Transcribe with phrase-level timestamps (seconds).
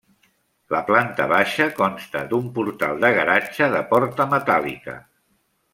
[0.75, 4.99] La planta baixa consta d'un portal de garatge de porta metàl·lica.